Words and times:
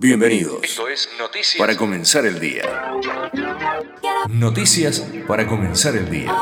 Bienvenidos. 0.00 0.62
Esto 0.62 0.86
es 0.86 1.08
Noticias 1.18 1.58
para 1.58 1.76
comenzar 1.76 2.24
el 2.24 2.38
día. 2.38 2.62
Noticias 4.28 5.04
para 5.26 5.44
comenzar 5.48 5.96
el 5.96 6.08
día. 6.08 6.32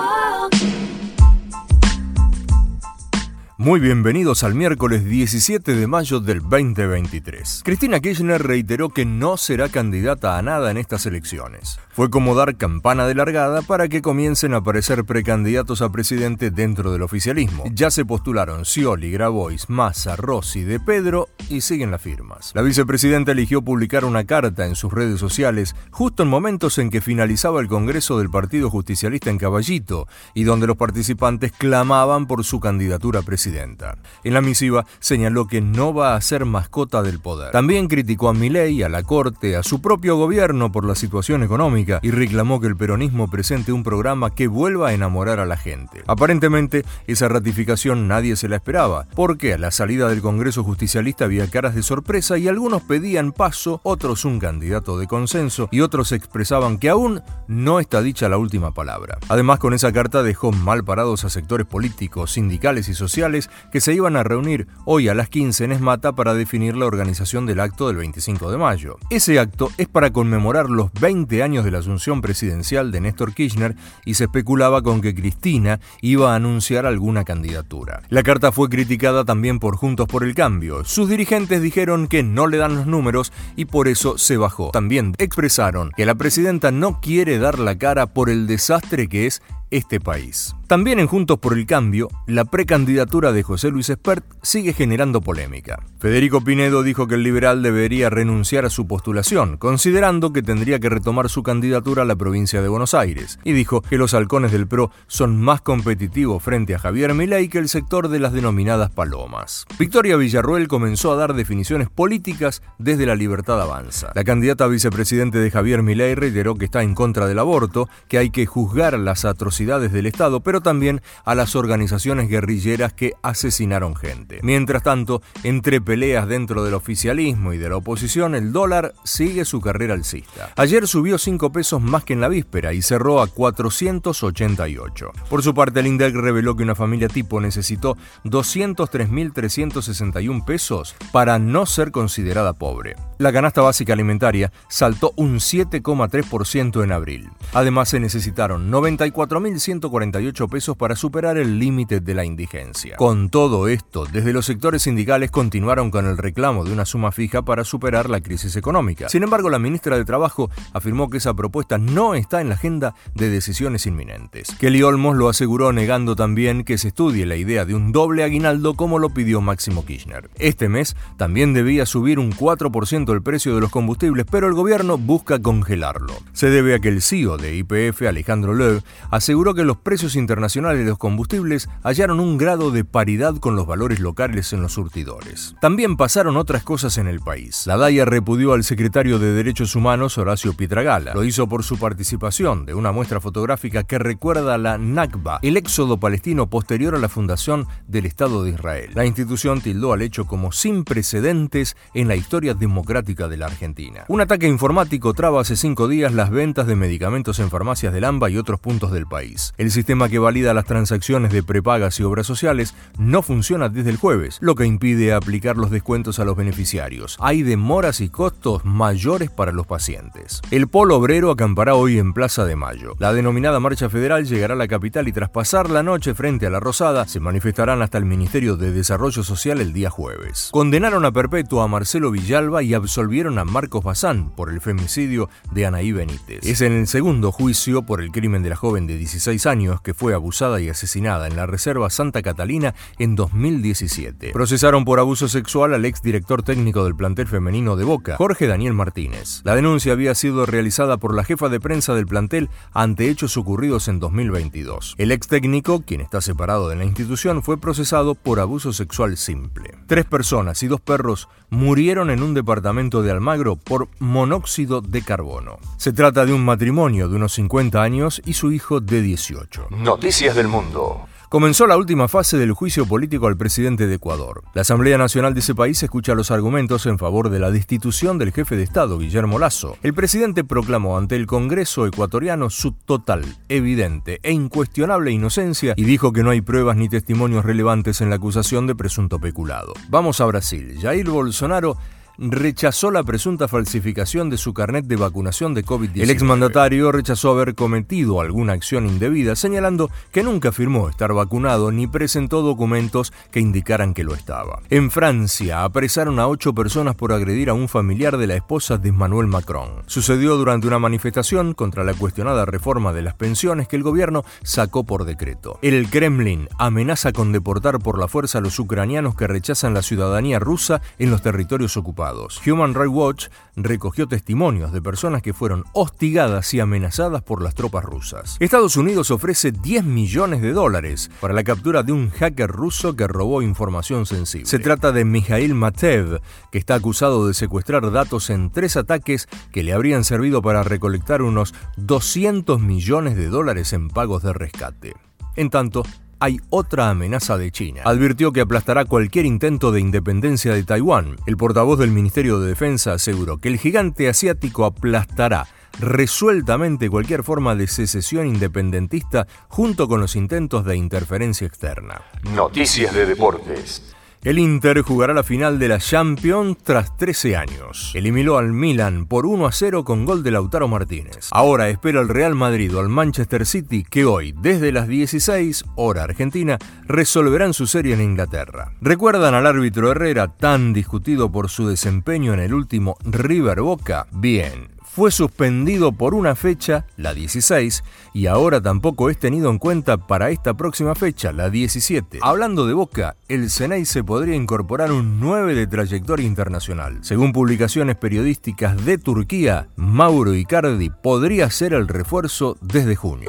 Muy 3.57 3.81
bienvenidos 3.81 4.45
al 4.45 4.55
miércoles 4.55 5.07
17 5.07 5.75
de 5.75 5.87
mayo 5.87 6.21
del 6.21 6.41
2023. 6.41 7.63
Cristina 7.65 7.99
Kirchner 7.99 8.43
reiteró 8.43 8.91
que 8.91 9.07
no 9.07 9.39
será 9.39 9.71
candidata 9.71 10.37
a 10.37 10.43
nada 10.43 10.71
en 10.71 10.77
estas 10.77 11.07
elecciones. 11.07 11.79
Fue 11.97 12.11
como 12.11 12.35
dar 12.35 12.59
campana 12.59 13.07
de 13.07 13.15
largada 13.15 13.63
para 13.63 13.89
que 13.89 14.03
comiencen 14.03 14.53
a 14.53 14.59
aparecer 14.59 15.07
precandidatos 15.07 15.81
a 15.81 15.91
presidente 15.91 16.51
dentro 16.51 16.93
del 16.93 17.01
oficialismo. 17.01 17.65
Ya 17.73 17.91
se 17.91 18.05
postularon 18.05 18.67
Scioli, 18.67 19.11
Grabois, 19.11 19.71
Massa, 19.71 20.15
Rossi, 20.15 20.63
De 20.63 20.79
Pedro 20.79 21.31
y 21.49 21.63
siguen 21.63 21.91
las 21.91 22.03
firmas. 22.03 22.53
La 22.55 22.61
vicepresidenta 22.61 23.33
eligió 23.33 23.63
publicar 23.63 24.05
una 24.05 24.25
carta 24.25 24.67
en 24.67 24.75
sus 24.75 24.93
redes 24.93 25.19
sociales 25.19 25.75
justo 25.91 26.23
en 26.23 26.29
momentos 26.29 26.77
en 26.77 26.91
que 26.91 27.01
finalizaba 27.01 27.63
el 27.63 27.69
Congreso 27.69 28.19
del 28.19 28.29
Partido 28.29 28.69
Justicialista 28.69 29.31
en 29.31 29.39
Caballito 29.39 30.07
y 30.35 30.45
donde 30.45 30.67
los 30.67 30.77
participantes 30.77 31.51
clamaban 31.53 32.27
por 32.27 32.45
su 32.45 32.61
candidatura 32.61 33.21
a 33.21 33.23
presidenta. 33.23 33.97
En 34.23 34.35
la 34.35 34.43
misiva 34.43 34.85
señaló 34.99 35.47
que 35.47 35.63
no 35.63 35.95
va 35.95 36.15
a 36.15 36.21
ser 36.21 36.45
mascota 36.45 37.03
del 37.03 37.21
poder. 37.21 37.53
También 37.53 37.89
criticó 37.89 38.29
a 38.29 38.35
Milei, 38.35 38.83
a 38.83 38.91
la 38.91 39.03
Corte, 39.03 39.57
a 39.57 39.63
su 39.63 39.81
propio 39.81 40.17
gobierno 40.17 40.71
por 40.71 40.85
la 40.85 40.95
situación 40.95 41.43
económica 41.43 41.86
y 42.03 42.11
reclamó 42.11 42.61
que 42.61 42.67
el 42.67 42.77
peronismo 42.77 43.29
presente 43.29 43.73
un 43.73 43.83
programa 43.83 44.35
que 44.35 44.49
vuelva 44.49 44.89
a 44.89 44.93
enamorar 44.93 45.41
a 45.41 45.47
la 45.47 45.57
gente. 45.57 46.03
Aparentemente, 46.07 46.85
esa 47.07 47.29
ratificación 47.29 48.09
nadie 48.09 48.37
se 48.37 48.49
la 48.49 48.57
esperaba, 48.57 49.07
porque 49.15 49.55
a 49.55 49.59
la 49.59 49.71
salida 49.71 50.09
del 50.09 50.21
Congreso 50.21 50.65
Justicialista 50.65 51.25
había 51.25 51.49
caras 51.51 51.75
de 51.75 51.83
sorpresa 51.83 52.39
y 52.39 52.49
algunos 52.49 52.83
pedían 52.83 53.33
paso, 53.33 53.81
otros 53.83 54.25
un 54.25 54.39
candidato 54.39 54.99
de 54.99 55.07
consenso 55.07 55.69
y 55.71 55.81
otros 55.81 56.13
expresaban 56.13 56.79
que 56.79 56.89
aún 56.89 57.23
no 57.49 57.81
está 57.81 58.03
dicha 58.03 58.29
la 58.29 58.39
última 58.39 58.73
palabra. 58.73 59.19
Además, 59.29 59.59
con 59.59 59.75
esa 59.75 59.93
carta 59.93 60.23
dejó 60.23 60.53
mal 60.53 60.85
parados 60.85 61.25
a 61.25 61.31
sectores 61.31 61.67
políticos, 61.67 62.33
sindicales 62.33 62.89
y 62.89 62.95
sociales 62.95 63.51
que 63.73 63.81
se 63.81 63.95
iban 63.95 64.17
a 64.17 64.23
reunir 64.23 64.67
hoy 64.85 65.09
a 65.09 65.15
las 65.15 65.29
15 65.29 65.65
en 65.65 65.73
Esmata 65.73 66.13
para 66.13 66.35
definir 66.35 66.77
la 66.77 66.87
organización 66.87 67.47
del 67.47 67.61
acto 67.61 67.89
del 67.89 67.97
25 67.97 68.51
de 68.51 68.59
mayo. 68.59 68.97
Ese 69.11 69.39
acto 69.39 69.71
es 69.77 69.89
para 69.89 70.13
conmemorar 70.13 70.69
los 70.69 70.93
20 70.95 71.43
años 71.43 71.65
de 71.65 71.71
la 71.71 71.76
asunción 71.79 72.21
presidencial 72.21 72.91
de 72.91 73.01
Néstor 73.01 73.35
Kirchner 73.35 73.77
y 74.05 74.15
se 74.15 74.25
especulaba 74.25 74.83
con 74.83 75.01
que 75.01 75.15
Cristina 75.15 75.81
iba 76.01 76.33
a 76.33 76.37
anunciar 76.37 76.87
alguna 76.87 77.25
candidatura. 77.25 78.03
La 78.09 78.23
carta 78.23 78.53
fue 78.53 78.69
criticada 78.69 79.25
también 79.25 79.59
por 79.59 79.77
Juntos 79.77 80.09
por 80.09 80.25
el 80.25 80.35
Cambio. 80.35 80.85
Sus 80.85 81.09
dirigentes 81.09 81.63
dijeron 81.63 82.09
que 82.09 82.23
no 82.23 82.47
le 82.47 82.57
dan 82.57 82.77
los 82.77 82.87
números 82.87 83.33
y 83.55 83.67
por 83.67 83.89
eso 83.89 84.19
se 84.19 84.37
bajó. 84.37 84.71
También 84.71 85.15
expresaron 85.19 85.93
que 85.97 86.07
la 86.07 86.15
presidenta 86.15 86.71
no 86.71 87.01
quiere 87.01 87.39
dar 87.39 87.59
la 87.59 87.79
cara 87.79 88.07
por 88.07 88.31
el 88.31 88.47
desastre 88.47 89.09
que 89.09 89.27
es 89.27 89.43
este 89.71 90.01
país. 90.01 90.56
También 90.67 90.99
en 90.99 91.07
Juntos 91.07 91.39
por 91.39 91.57
el 91.57 91.65
Cambio, 91.65 92.09
la 92.27 92.45
precandidatura 92.45 93.31
de 93.31 93.45
José 93.45 93.71
Luis 93.71 93.89
Espert 93.89 94.25
sigue 94.43 94.73
generando 94.73 95.21
polémica. 95.21 95.79
Federico 96.01 96.41
Pinedo 96.41 96.83
dijo 96.83 97.07
que 97.07 97.15
el 97.15 97.23
liberal 97.23 97.63
debería 97.63 98.11
renunciar 98.11 98.65
a 98.65 98.71
su 98.71 98.89
postulación, 98.89 99.59
considerando 99.59 100.33
que 100.33 100.43
tendría 100.43 100.81
que 100.81 100.89
retomar 100.89 101.29
su 101.31 101.45
candidatura 101.45 102.03
a 102.03 102.05
la 102.05 102.17
provincia 102.17 102.63
de 102.63 102.69
Buenos 102.69 102.95
Aires, 102.95 103.39
y 103.45 103.53
dijo 103.53 103.81
que 103.81 103.97
los 103.97 104.13
halcones 104.13 104.51
del 104.51 104.67
PRO 104.67 104.91
son 105.07 105.41
más 105.41 105.61
competitivos 105.61 106.43
frente 106.43 106.75
a 106.75 106.81
Javier 106.81 107.15
Milei 107.15 107.49
que 107.49 107.59
el 107.59 107.69
sector 107.69 108.09
de 108.09 108.19
las 108.19 108.33
denominadas 108.33 108.91
palomas. 108.91 109.67
Victoria 109.79 110.17
Villarruel 110.17 110.67
comenzó 110.67 111.13
a 111.13 111.17
dar 111.17 111.35
definiciones 111.35 111.91
políticas 111.91 112.61
desde 112.79 113.07
la 113.07 113.15
Libertad 113.15 113.63
Avanza. 113.63 114.11
La 114.17 114.25
candidata 114.25 114.67
vicepresidente 114.67 115.39
de 115.39 115.51
Javier 115.53 115.85
Milei 115.85 116.17
reiteró 116.17 116.57
que 116.57 116.65
está 116.65 116.83
en 116.83 116.97
contra 116.97 117.29
del 117.29 117.39
aborto, 117.39 117.89
que 118.09 118.19
hay 118.19 118.31
que 118.31 118.47
juzgar 118.47 118.99
las 118.99 119.25
atrocidades 119.25 119.93
del 119.93 120.07
Estado, 120.07 120.41
pero 120.41 120.56
también 120.61 121.01
a 121.25 121.35
las 121.35 121.57
organizaciones 121.57 122.29
guerrilleras 122.29 122.93
que 122.93 123.15
asesinaron 123.23 123.97
gente. 123.97 124.41
Mientras 124.43 124.83
tanto, 124.83 125.23
entre 125.43 125.81
peleas 125.81 126.29
dentro 126.29 126.65
del 126.65 126.75
oficialismo 126.75 127.53
y 127.53 127.59
de 127.59 127.69
la 127.69 127.77
oposición, 127.77 128.35
el 128.35 128.53
dólar 128.53 128.95
sigue 129.05 129.45
su 129.45 129.61
carrera 129.61 129.95
alcista. 129.95 130.53
Ayer 130.57 130.87
subió 130.87 131.19
5 131.19 131.53
pesos 131.53 131.81
más 131.81 132.05
que 132.05 132.13
en 132.13 132.21
la 132.21 132.29
víspera 132.29 132.73
y 132.73 132.83
cerró 132.83 133.21
a 133.21 133.27
488. 133.27 135.11
Por 135.29 135.43
su 135.43 135.55
parte, 135.55 135.81
el 135.81 135.87
INDEC 135.87 136.15
reveló 136.15 136.57
que 136.57 136.63
una 136.63 136.75
familia 136.75 137.09
tipo 137.09 137.41
necesitó 137.41 137.97
203.361 138.25 140.45
pesos 140.45 140.95
para 141.13 141.39
no 141.39 141.67
ser 141.67 141.91
considerada 141.91 142.53
pobre. 142.53 142.97
La 143.19 143.33
canasta 143.33 143.63
básica 143.63 143.95
alimentaria 143.95 144.53
saltó 144.69 145.15
un 145.17 145.37
7,3% 145.37 146.85
en 146.85 146.93
abril. 146.93 147.31
Además, 147.55 147.89
se 147.89 147.99
necesitaron 147.99 148.71
94.148 148.71 150.49
pesos 150.51 150.77
para 150.77 150.97
superar 150.97 151.39
el 151.39 151.59
límite 151.59 152.01
de 152.01 152.13
la 152.13 152.27
indigencia. 152.27 152.97
Con 152.97 153.31
todo 153.31 153.69
esto, 153.69 154.05
desde 154.05 154.35
los 154.35 154.45
sectores 154.45 154.83
sindicales 154.83 155.31
continuaron 155.31 155.91
con 155.91 156.07
el 156.07 156.19
reclamo 156.19 156.65
de 156.65 156.73
una 156.75 156.85
suma 156.85 157.11
fija 157.11 157.41
para 157.41 157.65
superar 157.65 158.11
la 158.11 158.21
crisis 158.21 158.55
económica. 158.57 159.09
Sin 159.09 159.23
embargo, 159.23 159.49
la 159.49 159.59
ministra 159.59 159.97
de 159.97 160.05
Trabajo 160.05 160.51
afirmó 160.75 161.09
que 161.09 161.17
esa 161.17 161.33
propuesta 161.33 161.79
no 161.79 162.15
está 162.15 162.43
en 162.43 162.51
la 162.51 162.57
agenda 162.57 162.95
de 163.15 163.31
decisiones 163.31 163.87
inminentes. 163.87 164.55
Kelly 164.61 164.83
Olmos 164.83 165.17
lo 165.17 165.31
aseguró 165.31 165.73
negando 165.73 166.17
también 166.17 166.65
que 166.65 166.77
se 166.77 166.89
estudie 166.89 167.25
la 167.25 167.37
idea 167.37 167.65
de 167.65 167.75
un 167.75 167.93
doble 167.93 168.25
aguinaldo 168.25 168.75
como 168.75 168.99
lo 168.99 169.09
pidió 169.09 169.41
Máximo 169.41 169.87
Kirchner. 169.87 170.29
Este 170.39 170.69
mes 170.69 170.97
también 171.17 171.55
debía 171.55 171.87
subir 171.87 172.19
un 172.19 172.31
4% 172.31 173.06
el 173.13 173.23
precio 173.23 173.55
de 173.55 173.61
los 173.61 173.71
combustibles, 173.71 174.27
pero 174.31 174.47
el 174.47 174.55
gobierno 174.55 174.97
busca 174.97 175.41
congelarlo. 175.41 176.15
Se 176.33 176.51
debe 176.51 176.75
a 176.75 176.79
que 176.79 176.89
el 176.89 177.03
CEO 177.03 177.37
de 177.37 177.57
IPF, 177.57 178.03
Alejandro 178.03 178.55
Löw, 178.55 178.81
aseguró 179.11 179.55
que 179.55 179.65
los 179.65 179.77
precios 179.77 180.15
internacionales 180.15 180.47
Nacional 180.47 180.79
de 180.79 180.85
los 180.85 180.99
Combustibles 180.99 181.69
hallaron 181.83 182.21
un 182.21 182.39
grado 182.39 182.71
de 182.71 182.85
paridad 182.85 183.35
con 183.39 183.57
los 183.57 183.67
valores 183.67 183.99
locales 183.99 184.53
en 184.53 184.63
los 184.63 184.75
surtidores. 184.75 185.57
También 185.61 185.97
pasaron 185.97 186.37
otras 186.37 186.63
cosas 186.63 186.99
en 186.99 187.09
el 187.09 187.19
país. 187.19 187.67
La 187.67 187.77
DAIA 187.77 188.05
repudió 188.05 188.53
al 188.53 188.63
secretario 188.63 189.19
de 189.19 189.33
Derechos 189.33 189.75
Humanos, 189.75 190.19
Horacio 190.19 190.53
Pietragala. 190.53 191.15
Lo 191.15 191.25
hizo 191.25 191.49
por 191.49 191.65
su 191.65 191.79
participación 191.79 192.65
de 192.65 192.75
una 192.75 192.93
muestra 192.93 193.21
fotográfica 193.21 193.83
que 193.83 193.99
recuerda 193.99 194.57
la 194.57 194.79
Nakba, 194.79 195.41
el 195.43 195.57
éxodo 195.57 195.99
palestino 195.99 196.49
posterior 196.49 196.95
a 196.95 197.01
la 197.01 197.09
fundación 197.09 197.67
del 197.89 198.07
Estado 198.07 198.45
de 198.45 198.51
Israel. 198.51 198.93
La 198.95 199.05
institución 199.05 199.61
tildó 199.61 199.93
al 199.93 200.03
hecho 200.03 200.27
como 200.27 200.53
sin 200.53 200.85
precedentes 200.85 201.77
en 201.93 202.07
la 202.07 202.15
historia 202.15 202.55
democrática 202.55 202.96
de 203.03 203.37
la 203.37 203.47
Argentina. 203.47 204.05
Un 204.09 204.21
ataque 204.21 204.47
informático 204.47 205.13
traba 205.13 205.41
hace 205.41 205.57
cinco 205.57 205.87
días 205.87 206.13
las 206.13 206.31
ventas 206.31 206.67
de 206.67 206.77
medicamentos 206.77 207.39
en 207.39 207.51
farmacias 207.51 207.93
del 207.93 208.05
AMBA 208.05 208.31
y 208.31 208.39
otros 208.39 208.59
puntos 208.59 208.91
del 208.91 209.07
país. 209.07 209.53
El 209.59 209.71
sistema 209.71 210.09
que 210.09 210.19
valida 210.19 210.55
las 210.55 210.65
transacciones 210.65 211.33
de 211.33 211.43
prepagas 211.43 212.01
y 212.01 212.03
obras 212.03 212.27
sociales 212.27 212.75
no 212.99 213.23
funciona 213.23 213.69
desde 213.69 213.91
el 213.91 213.97
jueves, 213.97 214.39
lo 214.41 214.55
que 214.55 214.65
impide 214.65 215.13
aplicar 215.13 215.57
los 215.57 215.71
descuentos 215.71 216.19
a 216.19 216.25
los 216.25 216.37
beneficiarios. 216.37 217.17
Hay 217.21 217.43
demoras 217.43 218.01
y 218.01 218.09
costos 218.09 218.65
mayores 218.65 219.31
para 219.31 219.53
los 219.53 219.67
pacientes. 219.67 220.41
El 220.51 220.69
polo 220.69 220.97
obrero 220.97 221.31
acampará 221.31 221.75
hoy 221.75 221.99
en 221.99 222.13
Plaza 222.13 222.45
de 222.45 222.57
Mayo. 222.57 222.95
La 222.99 223.13
denominada 223.13 223.61
Marcha 223.61 223.91
Federal 223.91 224.27
llegará 224.27 224.55
a 224.55 224.57
la 224.57 224.69
capital 224.69 225.07
y 225.09 225.13
tras 225.13 225.31
pasar 225.31 225.71
la 225.71 225.83
noche 225.83 226.15
frente 226.15 226.47
a 226.47 226.51
la 226.51 226.61
Rosada, 226.61 227.07
se 227.07 227.21
manifestarán 227.21 227.83
hasta 227.83 227.99
el 227.99 228.05
Ministerio 228.05 228.57
de 228.57 228.73
Desarrollo 228.73 229.23
Social 229.23 229.61
el 229.61 229.73
día 229.73 229.91
jueves. 229.91 230.49
Condenaron 230.53 231.05
a 231.05 231.13
perpetua 231.13 231.65
a 231.65 231.69
Marcelo 231.69 232.11
Villalba 232.11 232.63
y 232.63 232.75
absolvieron 232.87 233.37
a 233.41 233.45
Marcos 233.45 233.83
Bazán 233.83 234.31
por 234.31 234.49
el 234.49 234.61
femicidio 234.61 235.29
de 235.51 235.67
Anaí 235.67 235.91
Benítez. 235.91 236.47
Es 236.47 236.61
en 236.61 236.73
el 236.73 236.87
segundo 236.87 237.33
juicio 237.33 237.83
por 237.83 238.01
el 238.01 238.13
crimen 238.13 238.45
de 238.45 238.51
la 238.51 238.57
joven 238.57 238.87
de 238.87 238.97
16 238.97 239.45
años 239.47 239.81
que 239.81 239.93
fue 239.93 240.15
abusada 240.15 240.61
y 240.61 240.69
asesinada 240.69 241.27
en 241.27 241.35
la 241.35 241.47
Reserva 241.47 241.91
Santa 241.91 242.23
Catalina 242.23 242.77
en 243.01 243.17
2017. 243.17 244.31
Procesaron 244.33 244.85
por 244.85 245.01
abuso 245.01 245.27
sexual 245.27 245.75
al 245.75 245.85
ex 245.85 246.01
director 246.01 246.45
técnico 246.45 246.85
del 246.85 246.95
plantel 246.95 247.27
femenino 247.27 247.75
de 247.75 247.83
Boca, 247.83 248.17
Jorge 248.19 248.47
Daniel 248.47 248.73
Martínez. 248.73 249.41
La 249.43 249.57
denuncia 249.57 249.93
había 249.93 250.15
sido 250.15 250.47
realizada 250.47 250.97
por 250.97 251.13
la 251.13 251.25
jefa 251.25 251.49
de 251.49 251.59
prensa 251.59 251.93
del 251.93 252.07
plantel 252.07 252.51
ante 252.73 253.11
hechos 253.11 253.37
ocurridos 253.37 253.89
en 253.89 253.99
2022. 253.99 254.95
El 254.97 255.11
ex 255.11 255.27
técnico, 255.27 255.83
quien 255.83 256.03
está 256.03 256.21
separado 256.21 256.69
de 256.69 256.77
la 256.77 256.85
institución, 256.85 257.43
fue 257.43 257.59
procesado 257.59 258.15
por 258.15 258.39
abuso 258.39 258.73
sexual 258.73 259.17
simple. 259.17 259.75
Tres 259.89 260.05
personas 260.05 260.63
y 260.63 260.69
dos 260.69 260.81
perros 260.81 261.29
murieron 261.51 262.11
en 262.11 262.23
un 262.23 262.33
departamento 262.33 262.76
de 262.77 263.11
Almagro 263.11 263.57
por 263.57 263.89
monóxido 264.01 264.83
de 264.83 265.01
carbono. 265.01 265.57
Se 265.79 265.95
trata 265.95 266.27
de 266.27 266.35
un 266.35 266.45
matrimonio 266.45 267.09
de 267.09 267.17
unos 267.17 267.33
50 267.33 267.83
años 267.83 268.21
y 268.27 268.35
su 268.35 268.53
hijo 268.53 268.81
de 268.81 269.01
18. 269.01 269.69
Noticias 269.71 270.37
del 270.37 270.49
Mundo. 270.49 271.07
Comenzó 271.31 271.67
la 271.67 271.79
última 271.79 272.07
fase 272.07 272.37
del 272.37 272.53
juicio 272.53 272.87
político 272.87 273.27
al 273.27 273.37
presidente 273.37 273.87
de 273.87 273.95
Ecuador. 273.95 274.45
La 274.55 274.61
Asamblea 274.61 274.97
Nacional 274.97 275.35
de 275.35 275.41
ese 275.41 275.55
país 275.55 275.83
escucha 275.83 276.15
los 276.15 276.31
argumentos 276.31 276.87
en 276.87 276.99
favor 276.99 277.31
de 277.31 277.41
la 277.41 277.51
destitución 277.51 278.19
del 278.19 278.33
jefe 278.33 278.57
de 278.57 278.63
Estado, 278.63 278.99
Guillermo 278.99 279.39
Lazo. 279.39 279.77
El 279.83 279.95
presidente 279.95 280.45
proclamó 280.45 280.99
ante 280.99 281.17
el 281.17 281.27
Congreso 281.27 281.87
ecuatoriano 281.87 282.49
su 282.51 282.73
total, 282.73 283.25
evidente 283.49 284.21
e 284.23 284.33
incuestionable 284.33 285.11
inocencia 285.11 285.73
y 285.77 285.85
dijo 285.85 286.13
que 286.13 286.23
no 286.23 286.31
hay 286.31 286.43
pruebas 286.43 286.77
ni 286.77 286.89
testimonios 286.89 287.45
relevantes 287.45 288.03
en 288.03 288.11
la 288.11 288.17
acusación 288.17 288.67
de 288.67 288.77
presunto 288.77 289.19
peculado. 289.19 289.73
Vamos 289.89 290.21
a 290.21 290.27
Brasil. 290.27 290.79
Jair 290.81 291.09
Bolsonaro 291.09 291.77
rechazó 292.19 292.91
la 292.91 293.03
presunta 293.03 293.49
falsificación 293.49 294.31
de 294.31 294.39
su 294.39 294.55
carnet 294.55 294.87
de 294.87 294.97
vacunación 294.97 295.55
de 295.55 295.65
COVID-19. 295.65 296.03
El 296.03 296.11
exmandatario 296.11 296.93
rechazó 296.93 297.31
haber 297.31 297.55
cometido 297.55 298.21
alguna 298.21 298.53
acción 298.53 298.87
indebida, 298.87 299.37
señalando 299.37 299.91
que 300.13 300.23
nunca 300.23 300.51
afirmó 300.51 300.89
estar 300.89 301.13
vacunado 301.13 301.73
ni 301.73 301.87
presentó 301.87 302.43
documentos 302.43 303.13
que 303.31 303.41
indicaran 303.41 303.95
que 303.95 304.05
lo 304.05 304.15
estaba. 304.15 304.61
En 304.71 304.91
Francia, 304.91 305.65
apresaron 305.65 306.19
a 306.19 306.29
ocho 306.29 306.55
personas 306.55 306.95
por 306.95 307.13
agredir 307.13 307.51
a 307.51 307.55
un 307.55 307.69
familiar 307.69 308.17
de 308.17 308.27
la 308.27 308.35
esposa 308.35 308.79
de 308.79 308.89
Emmanuel 308.89 309.27
Macron. 309.27 309.83
Sucedió 309.87 310.37
durante 310.37 310.67
una 310.67 310.79
manifestación 310.79 311.55
contra 311.55 311.85
la 311.85 311.95
cuestionada 311.95 312.45
reforma 312.45 312.93
de 312.93 313.03
las 313.03 313.15
pensiones 313.15 313.69
que 313.69 313.77
el 313.77 313.83
gobierno 313.83 314.25
sacó 314.43 314.85
por 314.85 315.05
decreto. 315.05 315.59
El 315.63 315.91
Kremlin 315.91 316.49
amenaza 316.59 317.13
con 317.13 317.33
deportar 317.33 317.79
por 317.79 317.99
la 317.99 318.09
fuerza 318.09 318.39
a 318.39 318.41
los 318.41 318.59
ucranianos 318.59 319.15
que 319.15 319.27
rechazan 319.27 319.75
la 319.75 319.83
ciudadanía 319.83 320.39
rusa 320.39 320.81
en 320.99 321.11
los 321.11 321.23
territorios 321.23 321.77
ocupados. 321.77 322.06
Human 322.47 322.75
Rights 322.75 322.95
Watch 322.95 323.27
recogió 323.57 324.07
testimonios 324.07 324.73
de 324.73 324.83
personas 324.83 325.23
que 325.23 325.33
fueron 325.33 325.65
hostigadas 325.73 326.53
y 326.55 326.61
amenazadas 326.61 327.23
por 327.23 327.43
las 327.43 327.55
tropas 327.55 327.85
rusas. 327.85 328.37
Estados 328.39 328.77
Unidos 328.77 329.11
ofrece 329.11 329.51
10 329.51 329.85
millones 329.85 330.43
de 330.43 330.53
dólares 330.53 331.11
para 331.21 331.35
la 331.35 331.45
captura 331.45 331.83
de 331.83 331.93
un 331.93 332.11
hacker 332.11 332.51
ruso 332.51 332.95
que 332.95 333.07
robó 333.07 333.43
información 333.43 334.07
sensible. 334.07 334.47
Se 334.47 334.59
trata 334.59 334.93
de 334.93 335.05
Mikhail 335.05 335.55
Matev, 335.55 336.21
que 336.53 336.59
está 336.59 336.75
acusado 336.75 337.27
de 337.27 337.35
secuestrar 337.35 337.91
datos 337.91 338.31
en 338.31 338.51
tres 338.51 338.77
ataques 338.77 339.29
que 339.53 339.63
le 339.63 339.73
habrían 339.73 340.05
servido 340.05 340.43
para 340.43 340.63
recolectar 340.63 341.23
unos 341.23 341.55
200 341.77 342.61
millones 342.61 343.17
de 343.17 343.29
dólares 343.29 343.73
en 343.73 343.89
pagos 343.89 344.23
de 344.23 344.33
rescate. 344.33 344.95
En 345.37 345.51
tanto, 345.51 345.83
hay 346.21 346.39
otra 346.51 346.91
amenaza 346.91 347.39
de 347.39 347.51
China. 347.51 347.83
Advirtió 347.85 348.33
que 348.33 348.41
aplastará 348.41 348.85
cualquier 348.85 349.27
intento 349.27 349.73
de 349.73 349.81
independencia 349.81 350.55
de 350.55 350.65
Taiwán. 350.65 351.17
El 351.27 351.37
portavoz 351.37 351.79
del 351.79 351.91
Ministerio 351.91 352.41
de 352.41 352.49
Defensa 352.49 352.95
aseguró 352.95 353.39
que 353.39 353.49
el 353.49 353.59
gigante 353.59 354.09
asiático 354.09 354.65
aplastará 354.65 355.47
resueltamente 355.79 356.89
cualquier 356.89 357.23
forma 357.23 357.55
de 357.55 357.67
secesión 357.67 358.27
independentista 358.27 359.27
junto 359.49 359.89
con 359.89 360.01
los 360.01 360.17
intentos 360.17 360.65
de 360.65 360.77
interferencia 360.77 361.47
externa. 361.47 362.03
Noticias 362.35 362.95
de 362.95 363.07
deportes. 363.07 363.96
El 364.27 364.41
Inter 364.41 364.83
jugará 364.83 365.15
la 365.15 365.23
final 365.23 365.61
de 365.61 365.69
la 365.69 365.79
Champions 365.79 366.59
tras 366.65 366.97
13 366.97 367.37
años. 367.37 367.93
Eliminó 367.95 368.39
al 368.39 368.53
Milan 368.53 369.07
por 369.07 369.25
1 369.25 369.47
a 369.47 369.53
0 369.53 369.85
con 369.85 370.05
gol 370.05 370.25
de 370.25 370.33
Lautaro 370.33 370.67
Martínez. 370.67 371.29
Ahora 371.31 371.69
espera 371.69 372.01
al 372.01 372.09
Real 372.09 372.35
Madrid 372.35 372.75
o 372.75 372.81
al 372.81 372.89
Manchester 372.89 373.47
City 373.47 373.85
que 373.89 374.05
hoy, 374.05 374.35
desde 374.37 374.73
las 374.73 374.89
16 374.89 375.67
hora 375.77 376.03
argentina, 376.03 376.59
resolverán 376.89 377.55
su 377.55 377.69
serie 377.69 377.95
en 377.95 378.01
Inglaterra. 378.01 378.73
¿Recuerdan 378.81 379.35
al 379.35 379.47
árbitro 379.47 379.93
Herrera 379.93 380.27
tan 380.27 380.73
discutido 380.73 381.31
por 381.31 381.49
su 381.49 381.69
desempeño 381.69 382.35
en 382.35 382.41
el 382.41 382.53
último 382.53 382.97
River 383.05 383.61
Boca? 383.61 384.09
Bien, 384.11 384.76
fue 384.97 385.11
suspendido 385.11 385.93
por 385.93 386.15
una 386.15 386.35
fecha, 386.35 386.87
la 386.97 387.13
16, 387.13 387.85
y 388.15 388.29
ahora 388.29 388.63
tampoco 388.63 389.11
es 389.11 389.19
tenido 389.19 389.51
en 389.51 389.59
cuenta 389.59 389.99
para 389.99 390.31
esta 390.31 390.55
próxima 390.55 390.95
fecha, 390.95 391.33
la 391.33 391.51
17. 391.51 392.21
Hablando 392.23 392.67
de 392.67 392.73
Boca, 392.73 393.15
el 393.29 393.51
Senai 393.51 393.85
se 393.85 394.03
podría 394.03 394.35
incorporar 394.35 394.93
un 394.93 395.21
9 395.21 395.55
de 395.55 395.67
trayectoria 395.67 396.27
internacional. 396.27 397.01
Según 397.03 397.35
publicaciones 397.35 397.97
periodísticas 397.97 398.87
de 398.87 398.97
Turquía, 398.97 399.69
Mauro 399.77 400.33
Icardi 400.33 400.89
podría 400.89 401.51
ser 401.51 401.75
el 401.75 401.89
refuerzo 401.89 402.57
desde 402.63 402.97
junio. 402.97 403.29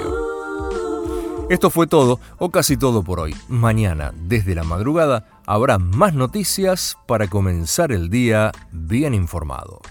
Esto 1.50 1.69
fue 1.69 1.86
todo, 1.86 2.22
o 2.38 2.50
casi 2.50 2.78
todo 2.78 3.04
por 3.04 3.19
hoy. 3.19 3.36
Mañana, 3.50 4.14
desde 4.16 4.56
la 4.56 4.64
madrugada, 4.64 5.42
habrá 5.46 5.80
más 5.80 6.14
noticias 6.14 6.98
para 7.08 7.28
comenzar 7.28 7.92
el 7.92 8.10
día 8.10 8.54
bien 8.72 9.14
informado. 9.14 9.81